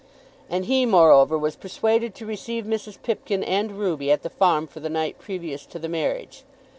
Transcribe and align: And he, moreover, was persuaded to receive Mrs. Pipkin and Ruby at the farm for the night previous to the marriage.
And 0.49 0.65
he, 0.65 0.87
moreover, 0.87 1.37
was 1.37 1.55
persuaded 1.55 2.15
to 2.15 2.25
receive 2.25 2.65
Mrs. 2.65 2.99
Pipkin 3.03 3.43
and 3.43 3.73
Ruby 3.77 4.09
at 4.11 4.23
the 4.23 4.31
farm 4.31 4.65
for 4.65 4.79
the 4.79 4.89
night 4.89 5.19
previous 5.19 5.63
to 5.67 5.77
the 5.77 5.89
marriage. 5.89 6.41